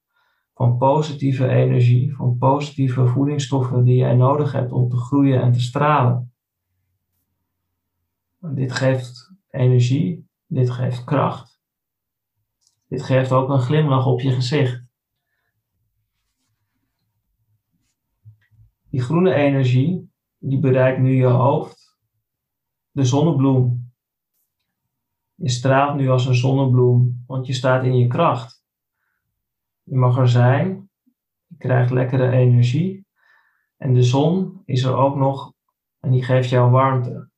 [0.54, 5.62] van positieve energie, van positieve voedingsstoffen die jij nodig hebt om te groeien en te
[5.62, 6.34] stralen.
[8.40, 11.57] Dit geeft energie, dit geeft kracht.
[12.88, 14.86] Dit geeft ook een glimlach op je gezicht.
[18.90, 21.98] Die groene energie, die bereikt nu je hoofd,
[22.92, 23.92] de zonnebloem.
[25.36, 28.64] Je straalt nu als een zonnebloem, want je staat in je kracht.
[29.84, 30.90] Je mag er zijn.
[31.48, 33.06] Je krijgt lekkere energie.
[33.78, 35.54] En de zon is er ook nog
[36.00, 37.30] en die geeft jou warmte.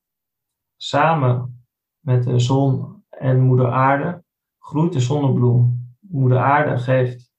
[0.76, 1.66] Samen
[2.00, 4.24] met de zon en moeder aarde
[4.60, 5.95] groeit de zonnebloem.
[5.99, 7.34] Moeder aarde geeft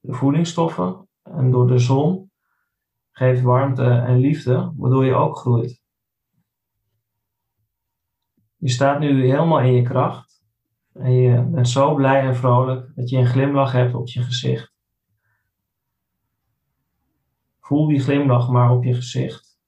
[0.00, 2.30] de voedingsstoffen en door de zon
[3.10, 5.82] geeft warmte en liefde, waardoor je ook groeit.
[8.56, 10.42] Je staat nu helemaal in je kracht.
[10.92, 14.72] En je bent zo blij en vrolijk dat je een glimlach hebt op je gezicht.
[17.60, 19.58] Voel die glimlach maar op je gezicht.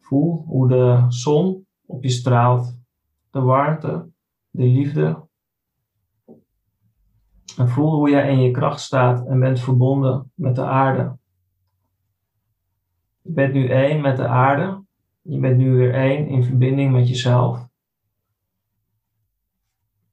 [0.00, 2.78] Voel hoe de zon op je straalt,
[3.30, 4.10] de warmte,
[4.50, 5.28] de liefde.
[7.56, 11.16] En voel hoe jij in je kracht staat en bent verbonden met de aarde.
[13.22, 14.84] Je bent nu één met de aarde.
[15.22, 17.68] Je bent nu weer één in verbinding met jezelf.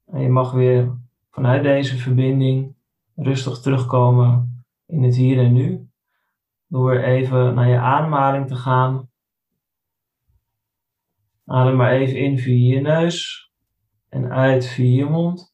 [0.06, 0.98] En je mag weer
[1.30, 2.74] vanuit deze verbinding
[3.14, 5.88] rustig terugkomen in het hier en nu.
[6.66, 9.08] Door even naar je ademhaling te gaan.
[11.44, 13.50] Adem maar even in via je neus
[14.08, 15.49] en uit via je mond.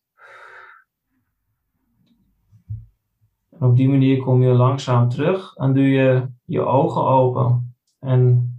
[3.58, 7.74] En op die manier kom je langzaam terug en doe je je ogen open.
[8.00, 8.50] En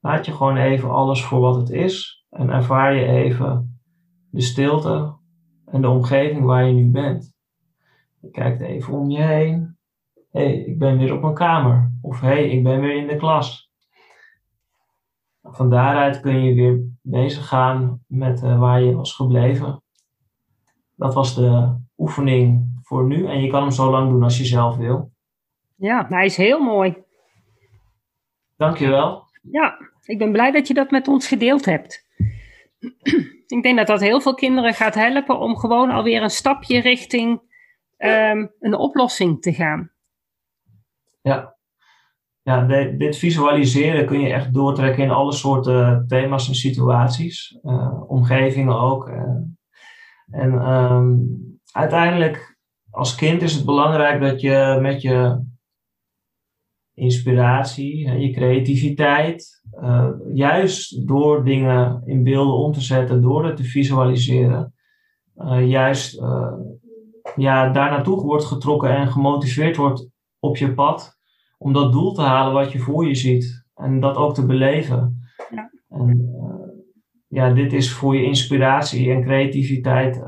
[0.00, 2.24] laat je gewoon even alles voor wat het is.
[2.30, 3.80] En ervaar je even
[4.30, 5.16] de stilte
[5.64, 7.32] en de omgeving waar je nu bent.
[8.20, 9.76] Je kijkt even om je heen.
[10.30, 11.92] Hé, hey, ik ben weer op mijn kamer.
[12.02, 13.70] Of hé, hey, ik ben weer in de klas.
[15.42, 19.82] Van daaruit kun je weer bezig gaan met uh, waar je was gebleven.
[20.96, 23.26] Dat was de oefening voor nu.
[23.26, 25.12] En je kan hem zo lang doen als je zelf wil.
[25.76, 26.96] Ja, hij is heel mooi.
[28.56, 29.24] Dankjewel.
[29.42, 32.06] Ja, ik ben blij dat je dat met ons gedeeld hebt.
[33.56, 37.40] ik denk dat dat heel veel kinderen gaat helpen om gewoon alweer een stapje richting
[37.96, 39.92] ehm, een oplossing te gaan.
[41.20, 41.56] Ja,
[42.42, 42.66] ja
[42.96, 49.08] dit visualiseren kun je echt doortrekken in alle soorten thema's en situaties, uh, omgevingen ook.
[49.08, 49.22] Uh,
[50.30, 51.16] en ehm,
[51.72, 52.47] uiteindelijk,
[52.98, 55.44] als kind is het belangrijk dat je met je
[56.94, 63.64] inspiratie, je creativiteit, uh, juist door dingen in beelden om te zetten, door het te
[63.64, 64.74] visualiseren,
[65.36, 66.52] uh, juist uh,
[67.36, 71.18] ja, daar naartoe wordt getrokken en gemotiveerd wordt op je pad
[71.58, 75.30] om dat doel te halen wat je voor je ziet en dat ook te beleven.
[75.50, 75.70] Ja.
[75.88, 76.32] En
[77.28, 80.22] ja, dit is voor je inspiratie en creativiteit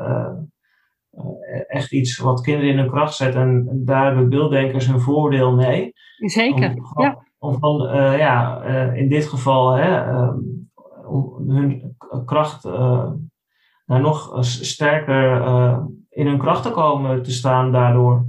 [1.66, 5.92] echt iets wat kinderen in hun kracht zet en daar hebben beelddenkers hun voordeel mee.
[6.16, 7.24] Zeker, om, ja.
[7.38, 10.70] Om van, uh, ja, uh, in dit geval, hè, um,
[11.06, 15.42] om hun kracht nou, nog sterker
[16.08, 18.26] in hun kracht te komen te staan daardoor.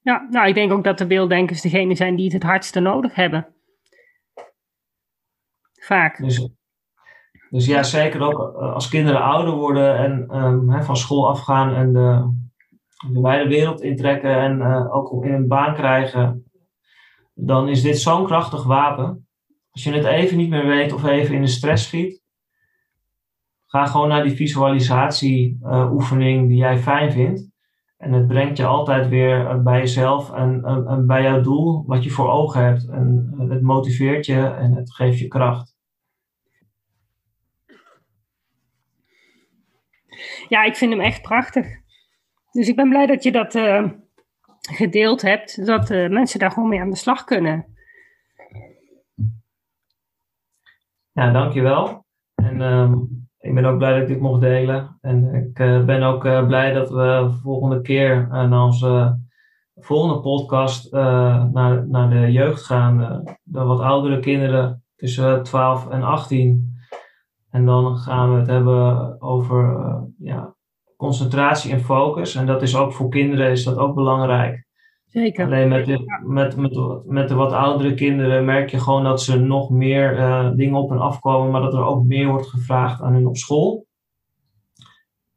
[0.00, 3.14] Ja, nou, ik denk ook dat de beelddenkers degene zijn die het het hardste nodig
[3.14, 3.46] hebben.
[5.80, 6.18] Vaak.
[6.18, 6.48] Dus,
[7.50, 11.92] dus ja, zeker ook als kinderen ouder worden en um, hè, van school afgaan en
[11.92, 12.32] de,
[13.12, 16.44] de wijde wereld intrekken en ook in een baan krijgen
[17.34, 19.28] dan is dit zo'n krachtig wapen.
[19.70, 22.22] Als je het even niet meer weet of even in de stress schiet,
[23.66, 27.52] ga gewoon naar die visualisatie uh, oefening die jij fijn vindt.
[27.96, 32.10] En het brengt je altijd weer bij jezelf en, en, bij jouw doel, wat je
[32.10, 32.88] voor ogen hebt.
[32.88, 35.76] En het motiveert je en het geeft je kracht.
[40.48, 41.66] Ja, ik vind hem echt prachtig.
[42.54, 43.88] Dus ik ben blij dat je dat uh,
[44.60, 47.66] gedeeld hebt, zodat uh, mensen daar gewoon mee aan de slag kunnen.
[51.12, 52.04] Ja, dankjewel.
[52.34, 52.92] En uh,
[53.38, 54.98] ik ben ook blij dat ik dit mocht delen.
[55.00, 59.20] En ik uh, ben ook blij dat we de volgende keer naar onze
[59.74, 63.24] volgende podcast naar, naar de jeugd gaan.
[63.42, 66.78] de wat oudere kinderen tussen 12 en 18.
[67.50, 69.80] En dan gaan we het hebben over
[70.18, 70.53] ja,
[71.04, 72.34] concentratie en focus.
[72.34, 74.64] En dat is ook voor kinderen is dat ook belangrijk.
[75.06, 75.44] Zeker.
[75.44, 79.38] Alleen met de, met, met, met de wat oudere kinderen merk je gewoon dat ze
[79.38, 83.14] nog meer uh, dingen op hen afkomen, maar dat er ook meer wordt gevraagd aan
[83.14, 83.86] hen op school.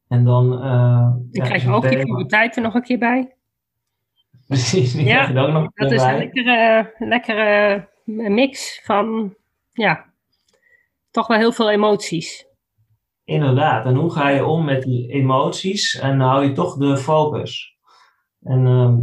[0.08, 0.54] En dan.
[0.54, 3.36] Uh, ja, krijg je ook die puberteit er nog een keer bij.
[4.48, 9.36] Precies, die ja, je ook nog dat is een lekkere, lekkere mix van,
[9.74, 10.06] ja,
[11.12, 12.47] toch wel heel veel emoties.
[13.28, 17.78] Inderdaad, en hoe ga je om met die emoties en hou je toch de focus?
[18.42, 18.94] En uh,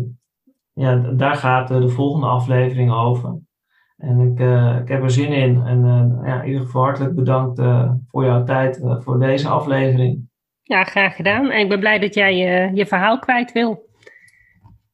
[0.72, 3.38] ja, daar gaat de volgende aflevering over.
[3.96, 5.62] En ik, uh, ik heb er zin in.
[5.62, 10.28] En uh, ja, in ieder geval hartelijk bedankt uh, voor jouw tijd voor deze aflevering.
[10.62, 11.50] Ja, graag gedaan.
[11.50, 12.36] En ik ben blij dat jij
[12.74, 13.88] je verhaal kwijt wil.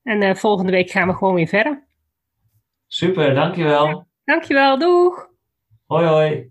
[0.03, 1.87] En volgende week gaan we gewoon weer verder.
[2.87, 3.87] Super, dankjewel.
[3.87, 5.29] Ja, dankjewel, doeg.
[5.87, 6.51] Hoi hoi.